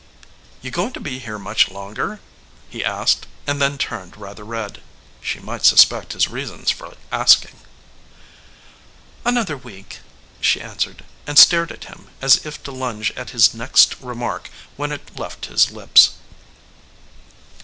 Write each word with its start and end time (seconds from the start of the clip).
"You 0.63 0.71
going 0.71 0.93
to 0.93 0.99
be 0.99 1.19
here 1.19 1.37
much 1.37 1.69
longer?" 1.69 2.21
he 2.71 2.83
asked 2.83 3.27
and 3.45 3.61
then 3.61 3.77
turned 3.77 4.17
rather 4.17 4.43
red. 4.43 4.81
She 5.21 5.37
might 5.39 5.63
suspect 5.63 6.13
his 6.13 6.27
reasons 6.27 6.71
for 6.71 6.95
asking. 7.11 7.57
"Another 9.23 9.55
week," 9.55 9.99
she 10.39 10.59
answered, 10.59 11.05
and 11.27 11.37
stared 11.37 11.71
at 11.71 11.83
him 11.83 12.07
as 12.19 12.47
if 12.47 12.63
to 12.63 12.71
lunge 12.71 13.11
at 13.11 13.29
his 13.29 13.53
next 13.53 13.93
remark 14.01 14.49
when 14.75 14.91
it 14.91 15.19
left 15.19 15.45
his 15.45 15.69
lips. 15.69 16.13